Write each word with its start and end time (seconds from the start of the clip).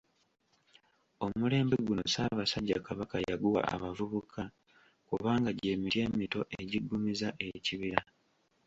Omulembe 1.25 1.75
guno 1.85 2.03
Ssaabasajja 2.05 2.77
Kabaka 2.87 3.17
yaguwa 3.29 3.61
abavubuka 3.73 4.41
kubanga 5.07 5.49
gy'emiti 5.59 5.97
emito 6.07 6.41
egiggumizza 6.59 7.29
ekibira. 7.47 7.99